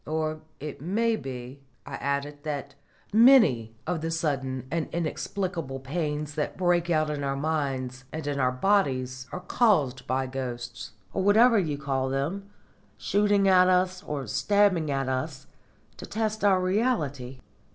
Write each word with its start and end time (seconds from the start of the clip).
"Or 0.07 0.41
it 0.59 0.81
may 0.81 1.15
be," 1.15 1.61
I 1.85 1.93
added, 1.97 2.41
"that 2.41 2.73
many 3.13 3.75
of 3.85 4.01
the 4.01 4.09
sudden 4.09 4.65
and 4.71 4.89
inexplicable 4.91 5.79
pains 5.79 6.33
that 6.33 6.57
break 6.57 6.89
out 6.89 7.11
in 7.11 7.23
our 7.23 7.35
minds 7.35 8.05
and 8.11 8.25
in 8.25 8.39
our 8.39 8.51
bodies 8.51 9.27
are 9.31 9.41
caused 9.41 10.07
by 10.07 10.25
ghosts, 10.25 10.93
or 11.13 11.21
whatever 11.21 11.59
you 11.59 11.77
call 11.77 12.09
them, 12.09 12.49
shooting 12.97 13.47
at 13.47 13.67
us, 13.67 14.01
or 14.01 14.25
stabbing 14.25 14.89
us, 14.89 15.45
to 15.97 16.07
test 16.07 16.43
our 16.43 16.59
reality." 16.59 17.37